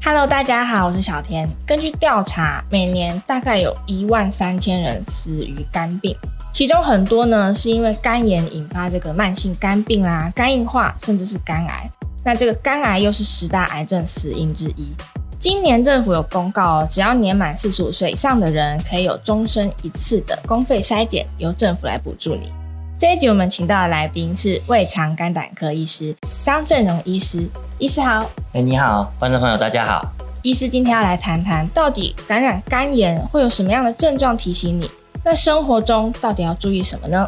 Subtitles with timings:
[0.00, 1.48] Hello，大家好，我是小天。
[1.66, 6.16] 根据调查，每年大概有一万三千人死于肝病，
[6.52, 11.90] 其中很多呢是因为肝炎引发这个慢性肝病啦、肝硬化，甚至是肝癌。
[12.24, 14.94] 那这个肝癌又是十大癌症死因之一。
[15.38, 22.50] 今年政府有公告，只要年满四十五岁以上的人，可以有终身一次的公费筛检，由政府来补助你。
[22.98, 27.48] 这一集我们请到的来宾是胃肠肝胆科医师张正荣医师，
[27.80, 28.28] 医师好。
[28.54, 30.04] 哎，你好，观众朋友大家好。
[30.42, 34.90] 医师今天要来谈谈，到底感染肝炎会有什么样的症状提醒你？
[35.24, 37.24] 那生活中到底要注意什么呢？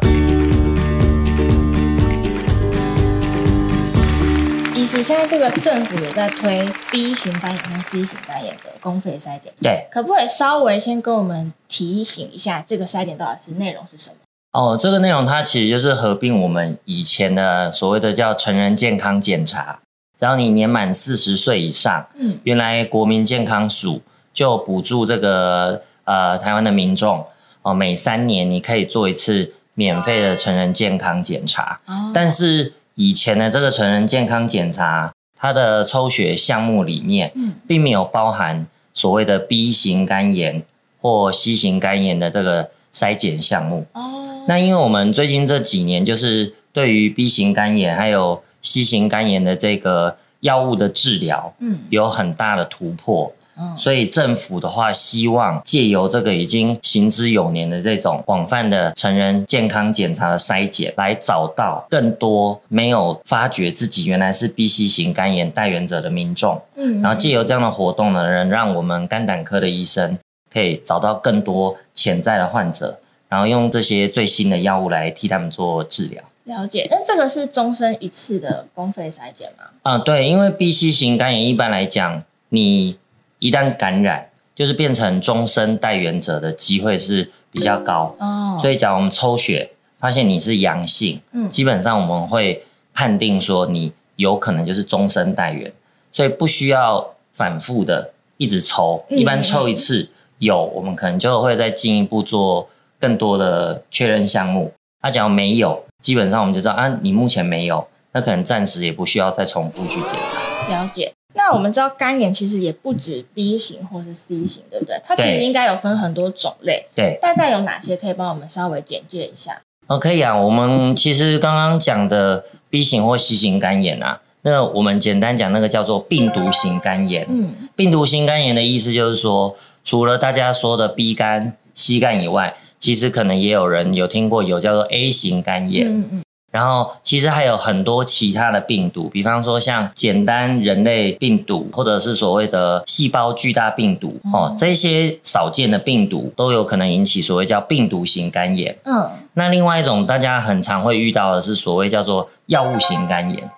[4.75, 14.17] 医师，现在这个政府有在推 B 型肝炎和 C 型肝炎的公费筛检，对，可不可以稍微先跟我们提醒一下，这个筛检到底是内容是什么？
[14.51, 19.79] 哦，这个内容它其实就是合并我们以前的所谓的叫成人健康检查，
[20.21, 27.25] 只要你年满四十岁以上，嗯，原来国民健康署就补助这个呃台湾的民众
[27.63, 40.61] 哦，每三年你可以做一次免费的成人健康检查，哦，但是以前的这个成人健康检查，它的抽血项目里面，嗯，并没有包含所谓的 B 型肝炎
[41.01, 44.45] 或 C 型肝炎的这个筛检项目，哦。
[44.47, 70.17] 那因为我们最近这几年，就是对于 B 型肝炎还有 C 型肝炎的这个药物的治疗，嗯，有很大的突破，嗯，所以政府的话希望借由这个已经行之有年的这种广泛的成人健康检查的筛检，来找到更多没有发觉自己原来是 B、C 型肝炎带源者的民众，嗯，然后借由这样的活动呢，能让我们肝胆科的医生
[70.51, 72.99] 可以找到更多潜在的患者。
[73.29, 76.21] 然后用这些最新的药物来替他们做治疗。
[76.45, 79.65] 了解，那这个是终身一次的公费筛检吗？
[79.83, 82.97] 啊、嗯，对，因为 B、C 型肝炎一般来讲，你
[83.39, 88.15] 一旦感染，就是变成终身带原者的机会是比较高。
[88.19, 95.71] 哦，所以假如我们抽血发现你是阳性，嗯，基本上我们会判定说你有可能就是终身带原，
[96.11, 102.67] 所以不需要反复的一直抽，一般抽一次、嗯、有，我们可能就会再进一步做。
[103.01, 104.71] 更多的确认项目，
[105.01, 110.69] 他、啊、假如没有，基本上我们就知道啊，你目前没有，那可能暂时也不需要再重复去检查。
[110.69, 111.11] 了解。
[111.33, 114.99] 那我们知道肝炎其实也不止 B 型或是 C 型，对不对？
[115.03, 116.85] 它其实应该有分很多种类。
[116.93, 117.17] 对。
[117.21, 119.61] 大概有哪些可以帮我们稍微简介一下？
[119.87, 120.35] 哦，可以啊。
[120.37, 127.25] 我们其实刚刚讲的 B 型或 C 型肝炎啊，那我们简单讲那个叫做病毒型肝炎。
[127.29, 127.69] 嗯。
[127.75, 148.75] 病毒型肝炎的意思就是说，除了大家说的 B 肝、C 肝以外，其实可能也有人有听过有叫做 A 型肝炎，嗯嗯，然后其实还有很多其他的病毒，比方说像简单人类病毒，或者是所谓的细胞巨大病毒，哦，这些少见的病毒都有可能引起所谓叫病毒型肝炎。
[148.85, 153.49] 嗯，那另外一种大家很常会遇到的是所谓叫做药物型肝炎。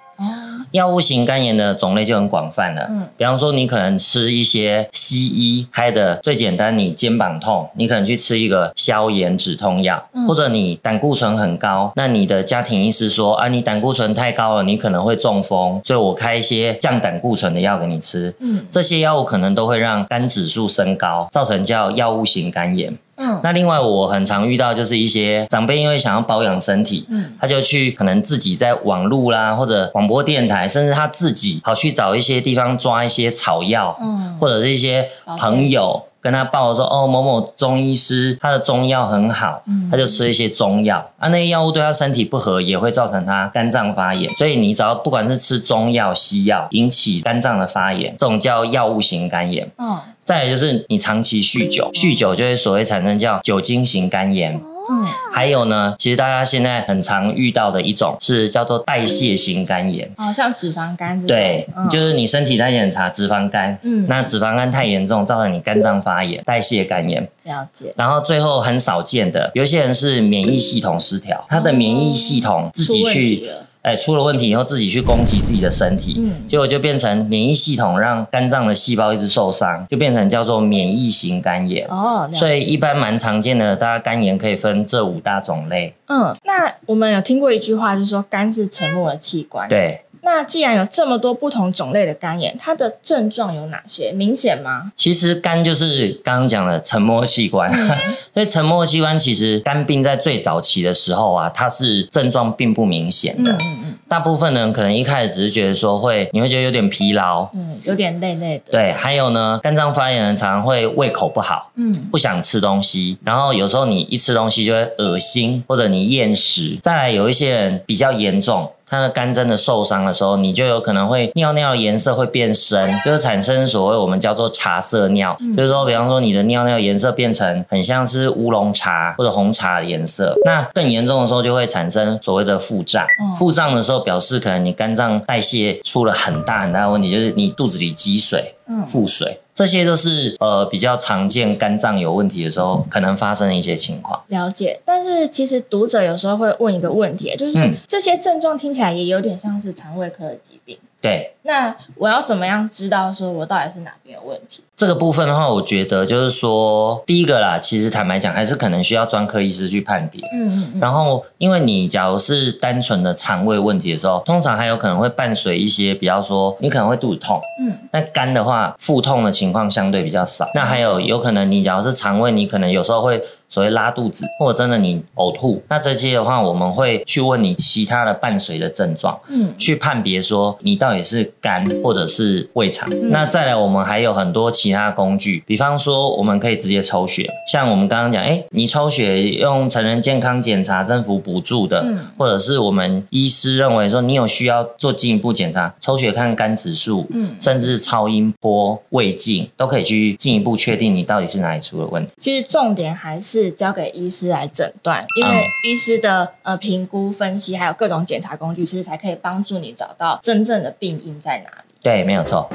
[0.73, 22.97] 药物型肝炎的种类就很广泛了，嗯，比方说你可能吃一些西医开的最简单，你肩膀痛，你可能去吃一个消炎止痛药，嗯，或者你胆固醇很高，那你的家庭医师说啊，你胆固醇太高了，你可能会中风，所以我开一些降胆固醇的药给你吃，嗯，这些药物可能都会让肝指数升高，造成叫药物型肝炎。
[23.23, 35.07] 嗯，那另外我很常遇到就是一些长辈因为想要保养身体，嗯，他就去可能自己在网路啦或者广播电台，甚至他自己跑去找一些地方抓一些草药，嗯，或者是一些
[35.39, 36.03] 朋友。
[36.23, 44.31] 跟他报说哦，某某中医师他的中药很好，嗯，他就吃一些中药啊，那些药物对他身体不合，也会造成他肝脏发炎。
[44.35, 49.69] 所以你只要不管是吃中药、西药引起肝脏的发炎，这种叫药物型肝炎。
[49.77, 54.59] 嗯，再来就是你长期酗酒，酗酒就会所谓产生叫酒精型肝炎。
[54.89, 61.35] 嗯，还有呢，其实大家现在很常遇到的一种是叫做代谢型肝炎，哦，像脂肪肝这种。
[61.35, 63.77] 对，嗯、就是你身体代谢很差，脂肪肝。
[63.83, 67.27] 嗯，那脂肪肝太严重，造成你肝脏发炎，代谢肝炎。
[67.43, 67.93] 了解。
[67.95, 73.47] 然后最后很少见的，有些人是免疫系统失调，他的免疫系统自己去。
[73.83, 81.85] 哎，出了问题以后自己去攻击自己的身体，嗯，结果就变成免疫系统让肝脏的细胞一直受伤，就变成叫做免疫型肝炎。
[81.89, 85.93] 哦，所以一般蛮常见的，大家肝炎可以分这五大种类。
[86.07, 89.69] 嗯，那我们有听过一句话，就是说肝是沉默的器官。
[89.69, 90.01] 对。
[90.23, 94.11] 那既然有这么多不同种类的肝炎，它的症状有哪些？
[94.11, 94.91] 明显吗？
[94.95, 97.89] 其实肝就是刚刚讲的沉默器官，嗯、
[98.33, 103.51] 所以沉默器官其实肝病在最早期的时候啊，它是症状并不明显的。
[103.51, 108.71] 嗯嗯嗯大部分人可能一开始只是觉得说会，你会觉得有点疲劳，嗯，有点累累的。
[108.71, 116.77] 对，还有呢，肝脏发炎人常常会胃口不好，嗯，不想吃东西，然后有时候你一吃东西就会恶心，或者你厌食。
[116.79, 118.71] 再来有一些人比较严重。
[118.93, 130.35] 它的肝真的受伤的时候，你就有可能会尿尿颜色会变深，就是产生所谓我们叫做茶色尿，嗯、就是说，比方说你的尿尿颜色变成很像是乌龙茶或者红茶的颜色。
[130.45, 138.53] 那更严重的时候就会产生所谓的腹胀，腹胀的时候表示可能你肝脏代谢出了很大很大的问题，就是你肚子里积水。
[138.87, 144.19] 腹水，这些都是呃比较常见肝脏有问题的时候可能发生的一些情况。
[144.27, 150.77] 了解，但是其实读者有时候会问一个问题，就是、嗯、这些症状听起来也有点像是肠胃科的疾病。
[151.03, 154.63] 对，那我要怎么样知道说我到底是哪边有问题？
[154.73, 160.21] 这个部分的话，我觉得就是说，第一个啦，其实坦白讲，还是可能需要专科医师去判别。
[160.33, 160.79] 嗯嗯。
[160.79, 167.39] 然后，因为你假如是单纯的肠胃问题的时候，通常还有可能会伴随一些，比方说你可能会肚子痛。
[167.59, 167.77] 嗯。
[167.91, 170.47] 那肝的话，腹痛的情况相对比较少。
[170.55, 173.21] 那还有有可能你假如是肠胃，你可能有时候会。
[173.53, 182.87] 所谓拉肚子，或者真的你呕吐，那这些的话，我们会去问你其他的伴随的症状，嗯，去判别说你到底是肝或者是胃肠。
[182.91, 202.13] 嗯、那再来，我们还有很多其他工具，比方说我们可以直接抽血，像我们刚刚讲，哎，你抽血用成人健康检查政府补助的，嗯，或者是我们医师认为说你有需要做进一步检查，抽血看肝指数，嗯，甚至超音波、胃镜都可以去进一步确定你到底是哪里出了问题。
[202.17, 203.33] 其实重点还是。
[203.33, 211.63] 是交给医师来诊断，因为医师的呃评估分析还有各种检查工具，其实才可以帮助你找到真正的病因在哪里。
[211.81, 212.49] 对，没有错。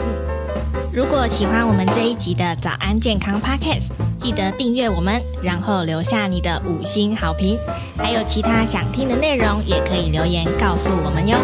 [0.93, 3.89] 如果喜欢我们这一集的早安健康 Podcast，
[4.19, 7.57] 记得订阅我们，然后留下你的五星好评。
[7.97, 11.39] 还有其他想听的内容，也可以留言告诉我们哟。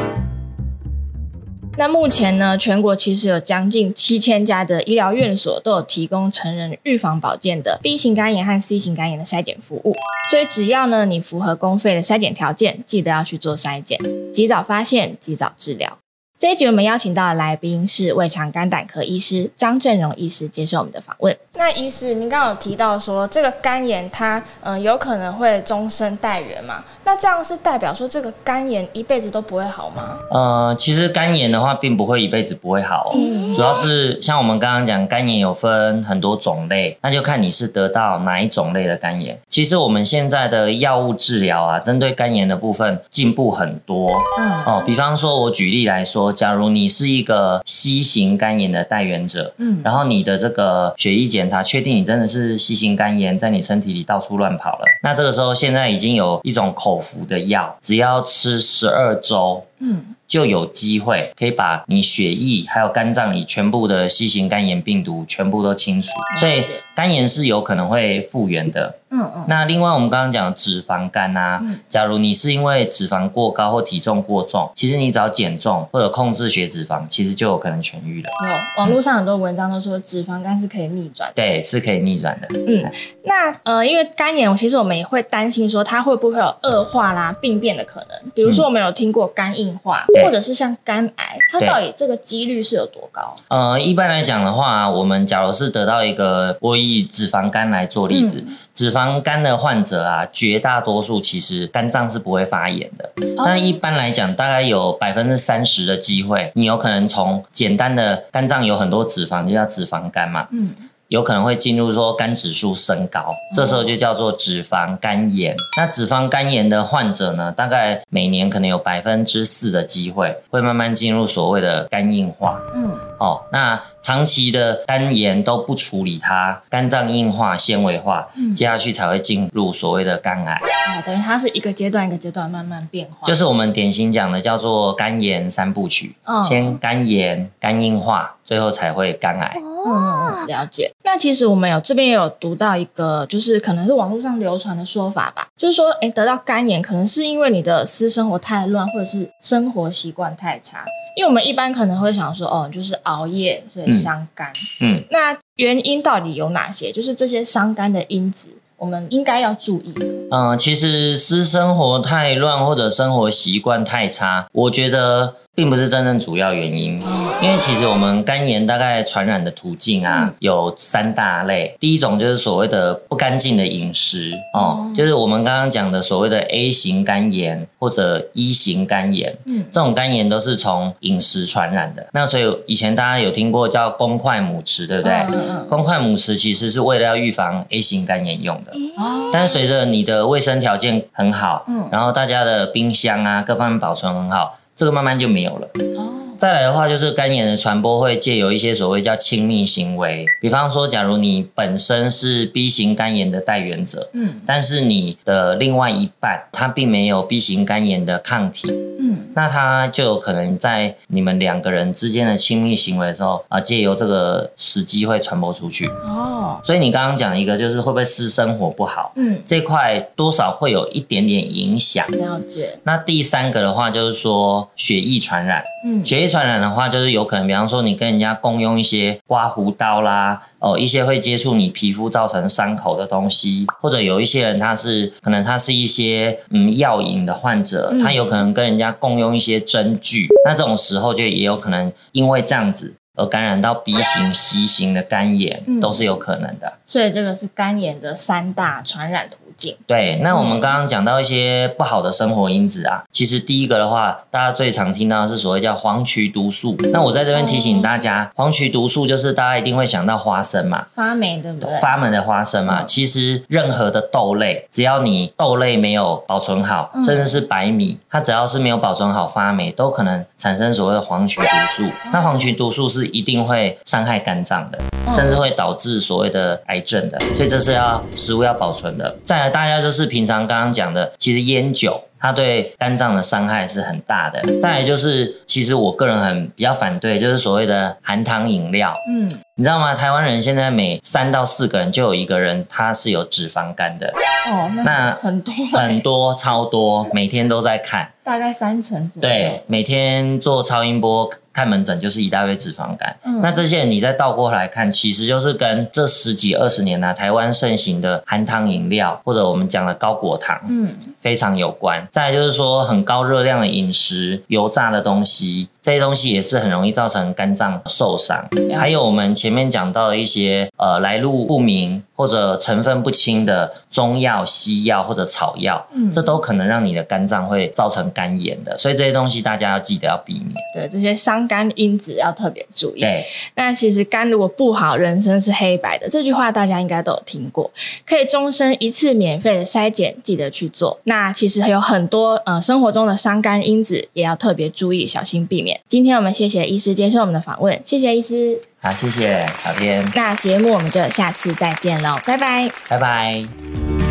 [1.78, 9.96] 那目前呢，全国其实有将近七千家的医疗院所都有提供成人预防保健的 B 型肝炎和 C 型肝炎的筛检服务，
[10.30, 13.98] 所以只要呢你符合公费的筛检条件，记得要去做筛检，
[14.34, 15.98] 及早发现，及早治疗。
[16.44, 21.34] 这一集我们邀请到的来宾是胃肠肝胆科医师张振荣医师接受我们的访问。
[21.56, 26.82] 那医师，您刚刚有提到说这个肝炎它嗯、呃、有可能会终身带源嘛？
[27.04, 30.18] 那这样是代表说这个肝炎一辈子都不会好吗？
[30.30, 39.38] 呃，其实肝炎的话并不会一辈子不会好，嗯、主要是像我们刚刚讲肝炎有分很多种类，那就看你是得到哪一种类的肝炎。
[39.48, 44.10] 其实我们现在的药物治疗啊，针对肝炎的部分进步很多。
[44.38, 46.24] 嗯哦，比方说我举例来说。
[46.34, 60.04] 假如你是一个 C 型肝炎的带原者，嗯，然后你的这个血液检检查确定你真的是细型肝炎，在你身体里到处乱跑了，那这个时候现在已经有一种口服的药，只要吃十二周，嗯。
[60.26, 66.08] 就有机会可以把你血液还有肝脏里全部的 C 型肝炎病毒全部都清除，
[66.40, 66.64] 所以
[66.96, 68.96] 肝炎是有可能会复原的。
[69.10, 69.44] 嗯嗯。
[69.46, 78.30] 那另外我们刚刚讲脂肪肝啊，假如你是因为脂肪过高或体重过重，其实你只要减重或者控制血脂肪，其实就有可能痊愈了。
[78.48, 81.34] 有网络上很多文章都说脂肪肝是可以逆转的。
[81.36, 82.48] 对，是可以逆转的。
[82.66, 82.90] 嗯，
[83.24, 88.32] 那呃，因为肝炎，其实我们也会担心说它会不会有恶化啦、病变的可能。
[88.34, 90.04] 比如说我们有听过肝硬化。
[90.22, 93.36] 或者是像肝癌，它到底这个几率是有多高？
[93.48, 103.04] 呃，一般来讲的话，我们假如是得到一个，我以脂肪肝来做例子，嗯、脂肪肝的患者啊，绝大多数其实肝脏是不会发炎的。
[103.36, 110.48] 哦、但一般来讲，大概有百分之三十的机会，你有可能从简单的肝脏有很多脂肪，就叫脂肪肝嘛。
[110.50, 110.70] 嗯。
[111.14, 115.54] 有可能会进入说肝指数升高，这时候就叫做脂肪肝炎。
[115.76, 122.60] 那脂肪肝炎的患者呢，大概每年可能有百分之四的机会会慢慢进入所谓的肝硬化。
[122.74, 122.90] 嗯，
[123.20, 130.54] 哦，那长期的肝炎都不处理它，肝脏硬化、纤维化，接下去才会进入所谓的肝癌。
[130.54, 133.24] 啊，等于它是一个阶段一个阶段慢慢变化。
[133.24, 139.56] 就是我们典型讲的叫做肝炎三部曲，先肝炎、肝硬化，最后才会肝癌。
[139.86, 140.90] 嗯，了解。
[141.04, 150.84] 那其实我们有这边也有读到一个，就是可能是网络上流传的说法吧，就是说，哎，得到肝炎可能是因为你的私生活太乱，或者是生活习惯太差。
[151.16, 154.50] 因为我们一般可能会想说，哦，就是熬夜所以伤肝。
[154.80, 156.90] 嗯，嗯，那原因到底有哪些？
[156.90, 159.94] 就是这些伤肝的因子，我们应该要注意。
[160.32, 165.36] 嗯，其实私生活太乱或者生活习惯太差，我觉得。
[165.54, 167.00] 并不是真正主要原因。
[167.42, 171.76] 因为其实我们肝炎大概传染的途径啊，有三大类。
[171.78, 179.36] 第一种就是所谓的不干净的饮食哦，就是我们刚刚讲的所谓的 A 型肝炎或者 E 型肝炎。
[179.46, 182.06] 嗯，这种肝炎都是从饮食传染的。
[182.12, 185.26] 那所以以前大家有听过叫公筷母匙，对不对？
[185.68, 188.72] 公筷母匙其实是为了要预防 A 型肝炎用的。
[188.96, 189.30] 哦。
[189.32, 196.23] 但是随着你的卫生条件很好，嗯，然后大家的冰箱啊各方面保存很好，这个慢慢就没有了。
[196.36, 208.68] 再来的话，就是肝炎的传播会借由一些所谓叫亲密行为，比方说，假如你本身是 B 型肝炎的带源者，嗯，但是你的另外一半他并没有 B 型肝炎的抗体，
[209.00, 215.86] 嗯，那他就有可能在你们两个人之间的亲密行为的时候啊，借由这个时机会传播出去。
[215.86, 222.04] 哦，所以你刚刚讲一个就是会不会私生活不好，嗯，这块多少会有一点点影响。
[222.10, 222.76] 了解。
[222.82, 226.23] 那第三个的话就是说血液传染，嗯，血液。
[226.26, 246.74] 传染的话，就是有可能，比方说你跟人家共用一些刮胡刀啦，哦，一些会接触你皮肤造成伤口的东西，或者有一些人他是可能他是一些嗯药瘾的患者，他有可能跟人家共用一些针具，那这种时候就也有可能因为这样子而感染到 B 型、C 型的肝炎，都是有可能的。
[246.84, 249.76] 所以这个是肝炎的三大传染途径。
[249.86, 256.76] 对，那我们刚刚讲到一些不好的生活因子啊，其实第一个的话，大家最常听到的是所谓叫黄曲毒素。
[256.92, 261.72] 那我在这边提醒大家，黄曲毒素就是大家一定会想到花生嘛，发霉对不对？
[261.80, 271.90] 发霉的花生嘛，其实任何的豆类，只要你豆类没有保存好，甚至是白米，它只要是没有保存好发霉，都可能产生所谓的黄曲毒素。
[272.12, 274.78] 那黄曲毒素是一定会伤害肝脏的，
[275.10, 279.16] 甚至会导致所谓的癌症的，所以这是要食物要保存的。
[279.22, 279.54] 再来。
[279.54, 284.42] 大家就是平常刚刚讲的，其实烟酒它对肝脏的伤害是很大的。
[284.58, 288.92] 再来就是，其实我个人很比较反对，就是所谓的含糖饮料。
[289.08, 289.94] 嗯，你知道吗？
[289.94, 294.12] 台湾人现在每三到四个人就有一个人他是有脂肪肝的。
[294.50, 299.28] 哦，那很多很多超多，每天都在看，大概三成左右。
[299.28, 301.30] 对，每天做超音波。
[301.54, 312.04] 看门诊就是一大堆脂肪肝，嗯、那这些你再倒过来看，其实就是跟这十几二十年来台湾盛行的含糖饮料，或者我们讲的高果糖，嗯，非常有关。
[312.10, 318.44] 再来就是说很高热量的饮食、油炸的东西，这些东西也是很容易造成肝脏受伤。
[318.76, 328.76] 还有我们前面讲到的一些呃来路不明或者成分不清的中药、西药或者草药，嗯，这都可能让你的肝脏会造成肝炎的。
[328.76, 330.54] 所以这些东西大家要记得要避免。
[330.74, 331.43] 对，这些伤。
[331.46, 333.00] 肝因子要特别注意。
[333.00, 333.24] 对，
[333.54, 336.08] 那其实肝如果不好，人生是黑白的。
[336.08, 337.70] 这句话大家应该都有听过。
[338.06, 340.98] 可以终身一次免费的筛检，记得去做。
[341.04, 345.80] 那其实还有很多呃生活中的伤肝因子，也要特别注意，小心避免。
[345.88, 348.60] 今天我们谢谢医师接受我们的访问，谢谢医师。
[348.80, 350.04] 好，谢谢小编。
[350.14, 354.03] 那节目我们就下次再见喽，拜拜，拜拜。